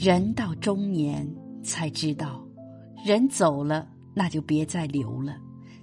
[0.00, 1.28] 人到中年
[1.60, 2.40] 才知道，
[3.04, 5.36] 人走了那就别再留了，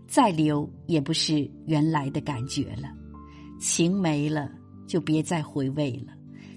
[0.07, 2.87] 再留也不是原来的感觉了；
[3.59, 4.49] 情没了
[4.87, 6.13] 就别再回味了，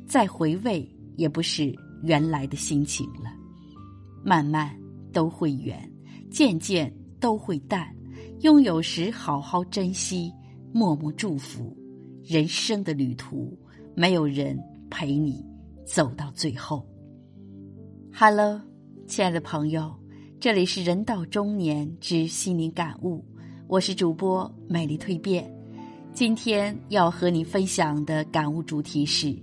[0.06, 1.74] 再回味也不是
[2.04, 3.34] 原来的心情了。
[4.24, 4.72] 慢慢
[5.12, 5.92] 都会远，
[6.30, 7.92] 渐渐都会淡。
[8.42, 10.32] 拥有时好好珍惜，
[10.72, 11.76] 默默祝福。
[12.22, 13.58] 人生的旅途，
[13.96, 14.56] 没有人
[14.88, 15.44] 陪你
[15.84, 16.86] 走到最后。
[18.20, 18.60] Hello，
[19.06, 19.94] 亲爱的朋友，
[20.40, 23.24] 这里是人到中年之心灵感悟，
[23.68, 25.48] 我是主播美丽蜕变。
[26.12, 29.40] 今天要和你分享的感悟主题是：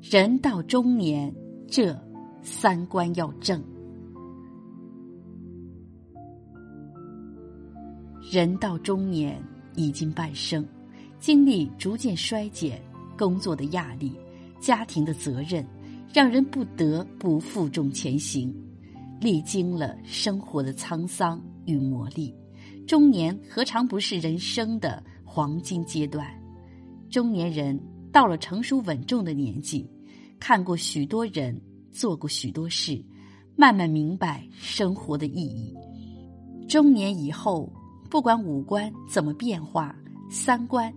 [0.00, 1.30] 人到中年，
[1.68, 1.94] 这
[2.40, 3.62] 三观要正。
[8.32, 9.38] 人到中年
[9.74, 10.66] 已经半生，
[11.20, 12.80] 精力逐渐衰减，
[13.18, 14.18] 工作的压力，
[14.58, 15.62] 家庭的责任。
[16.16, 18.50] 让人不得不负重前行，
[19.20, 22.32] 历经了生活的沧桑与磨砺，
[22.86, 26.26] 中年何尝不是人生的黄金阶段？
[27.10, 27.78] 中年人
[28.10, 29.86] 到了成熟稳重的年纪，
[30.40, 31.60] 看过许多人，
[31.92, 32.98] 做过许多事，
[33.54, 35.76] 慢慢明白生活的意义。
[36.66, 37.70] 中年以后，
[38.08, 39.94] 不管五官怎么变化，
[40.30, 40.90] 三观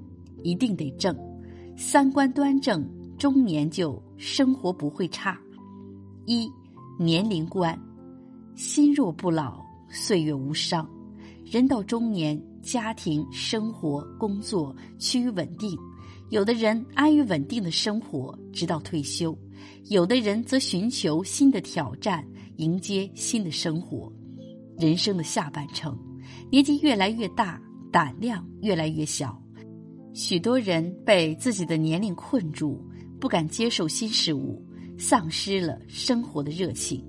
[0.44, 1.14] 一定得正，
[1.76, 2.90] 三观端正。
[3.20, 5.38] 中年就生活不会差。
[6.26, 6.50] 一
[6.98, 7.78] 年龄观，
[8.56, 10.90] 心若不老，岁月无伤。
[11.44, 15.78] 人到中年，家庭、生活、工作趋于稳定。
[16.30, 19.38] 有的人安于稳定的生活，直到退休；
[19.90, 22.26] 有的人则寻求新的挑战，
[22.56, 24.10] 迎接新的生活。
[24.78, 25.98] 人生的下半程，
[26.50, 29.38] 年纪越来越大，胆量越来越小。
[30.14, 32.82] 许多人被自己的年龄困住。
[33.20, 34.64] 不敢接受新事物，
[34.98, 37.04] 丧失了生活的热情。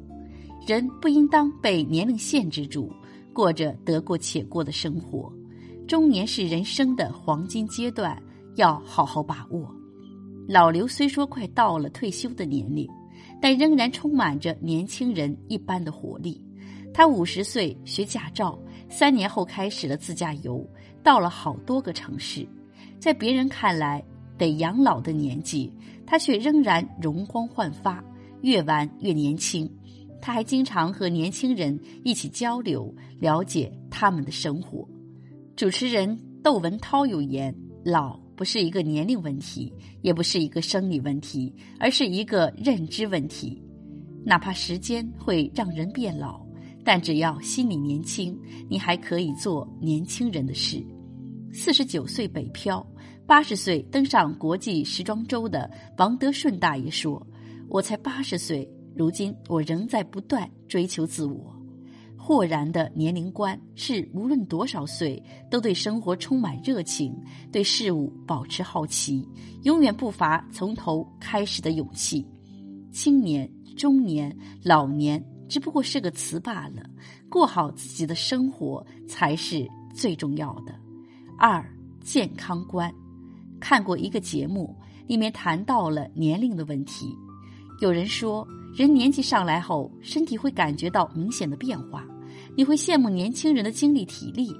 [0.67, 2.93] 人不应当被年龄限制住，
[3.33, 5.33] 过着得过且过的生活。
[5.89, 8.21] 中年是人生的黄金阶段，
[8.57, 9.75] 要好好把握。
[10.47, 12.89] 老刘虽说快到了退休的年龄，
[13.41, 16.45] 但仍然充满着年轻人一般的活力。
[16.93, 20.65] 他五十岁学驾照，三年后开始了自驾游，
[21.03, 22.47] 到了好多个城市。
[22.99, 24.05] 在别人看来，
[24.37, 25.73] 得养老的年纪，
[26.11, 28.05] 他却仍然容光焕发，
[28.41, 29.71] 越玩越年轻。
[30.21, 34.85] 他还经常和年轻人一起交流，了解他们的生活。
[35.55, 37.55] 主持人窦文涛有言
[37.87, 39.73] ：“老不是一个年龄问题，
[40.03, 43.63] 也不是一个生理问题，而是一个认知问题。
[44.25, 46.45] 哪怕时间会让人变老，
[46.85, 48.37] 但只要心里年轻，
[48.69, 50.85] 你还可以做年轻人的事。”
[51.55, 52.85] 四十九岁北漂。
[53.31, 57.25] 八十岁登上国际时装周的王德顺大爷说
[57.71, 61.57] ：“我才八十岁，如今我仍在不断追求自我。
[62.19, 67.17] 豁然的年龄观是无论多少岁都对生活充满热情，
[67.53, 69.25] 对事物保持好奇，
[69.63, 72.27] 永远不乏从头开始的勇气。
[72.91, 76.83] 青年、中年、老年只不过是个词罢了，
[77.29, 79.65] 过好自己的生活才是
[79.95, 80.75] 最重要的。”
[81.39, 81.65] 二
[82.03, 82.93] 健康观。
[83.61, 84.75] 看过一个节目，
[85.07, 87.15] 里面谈到了年龄的问题。
[87.81, 92.05] 有人说，人年纪上来后，身体会感觉到明显的变化，
[92.57, 94.55] 你会羡慕年轻人的精力体力，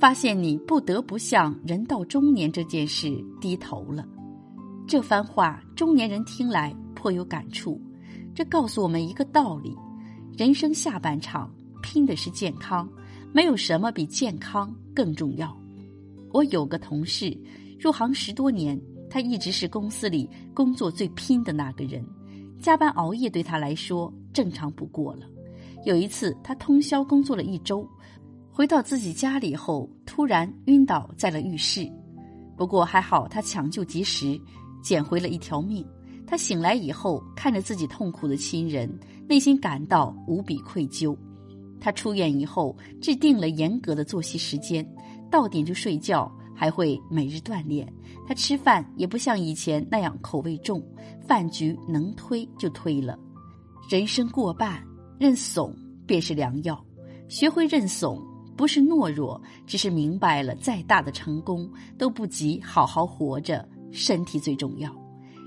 [0.00, 4.06] 发现你不得不向人到中年这件事低头了。
[4.86, 7.80] 这番话，中年人听来颇有感触。
[8.34, 9.76] 这告诉我们一个道理：
[10.36, 11.50] 人生下半场
[11.82, 12.88] 拼的是健康，
[13.32, 15.54] 没有什么比健康更重要。
[16.32, 17.36] 我有个同事。
[17.78, 22.04] 入行十多年，他一直是公司里工作最拼的那个人，
[22.60, 25.26] 加班熬夜对他来说正常不过了。
[25.84, 27.88] 有一次，他通宵工作了一周，
[28.50, 31.88] 回到自己家里后，突然晕倒在了浴室。
[32.56, 34.38] 不过还好，他抢救及时，
[34.82, 35.86] 捡回了一条命。
[36.26, 38.92] 他醒来以后，看着自己痛苦的亲人，
[39.28, 41.16] 内心感到无比愧疚。
[41.80, 44.84] 他出院以后，制定了严格的作息时间，
[45.30, 46.30] 到点就睡觉。
[46.58, 47.86] 还会每日锻炼，
[48.26, 50.82] 他吃饭也不像以前那样口味重，
[51.24, 53.16] 饭局能推就推了。
[53.88, 54.84] 人生过半，
[55.20, 55.72] 认怂
[56.04, 56.84] 便是良药。
[57.28, 58.20] 学会认怂，
[58.56, 64.92] 不是懦弱，只是明白了再大的成功都不及好好活着，身体最重要。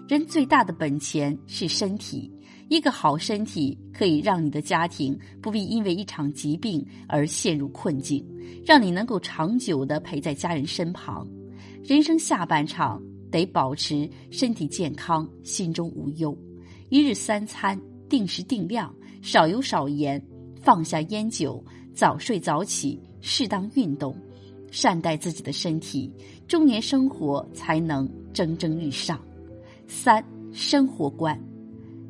[0.08, 2.32] 人最大的本钱是身体。
[2.72, 8.26] 一个好身体可以让你的家庭不必因为一场疾病而陷入困境，
[8.66, 11.28] 让你能够长久的陪在家人身旁。
[11.84, 16.34] 人生下半场得保持身体健康，心中无忧。
[16.88, 17.78] 一日三餐
[18.08, 20.26] 定时定量，少油少盐，
[20.62, 21.62] 放下烟酒，
[21.94, 24.16] 早睡早起，适当运动，
[24.72, 26.10] 善待自己的身体，
[26.48, 29.20] 中年生活才能蒸蒸日上。
[29.88, 31.38] 三、生活观，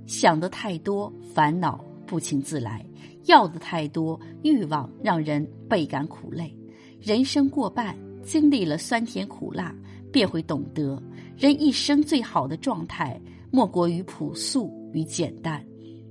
[0.06, 2.86] 想的太多，烦恼不请自来；
[3.26, 6.56] 要的太多，欲望让人倍感苦累。
[7.00, 9.76] 人生过半，经历了酸甜苦辣，
[10.12, 11.02] 便会懂得，
[11.38, 13.20] 人一生最好的状态，
[13.50, 15.66] 莫过于朴素与简单。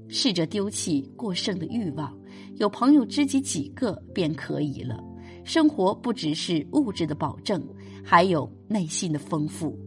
[0.09, 2.13] 试着丢弃过剩的欲望，
[2.57, 4.99] 有朋友知己几个便可以了。
[5.45, 7.63] 生活不只是物质的保证，
[8.03, 9.79] 还有内心的丰富。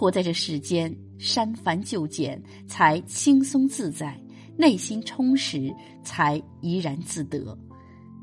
[0.00, 4.18] 活在这世间，删繁就简才轻松自在，
[4.56, 5.70] 内心充实
[6.02, 7.54] 才怡然自得。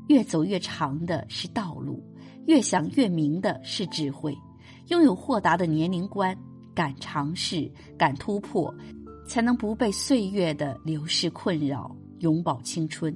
[0.08, 2.02] 越走越长的是道路，
[2.46, 4.36] 越想越明的是智慧。
[4.88, 6.36] 拥有豁达的年龄观，
[6.74, 8.74] 敢尝试，敢突破。
[9.28, 13.12] 才能不被岁月的流逝困扰，永葆青春；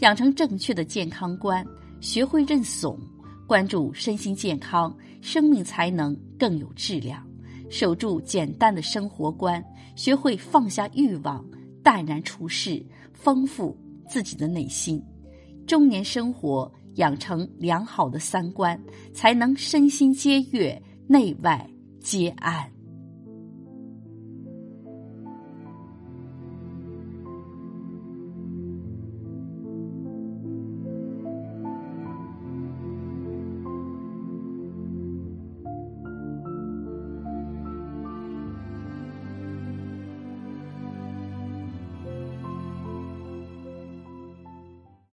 [0.00, 1.64] 养成正确的健康观，
[2.02, 3.00] 学会认怂，
[3.46, 7.22] 关注身心健康，生命才能更有质量；
[7.68, 9.64] 守住简单的生活观，
[9.94, 11.44] 学会放下欲望，
[11.82, 13.76] 淡然处事，丰富
[14.08, 15.02] 自己的内心。
[15.66, 18.80] 中年生活养成良好的三观，
[19.12, 21.68] 才能身心皆悦，内外
[22.00, 22.75] 皆安。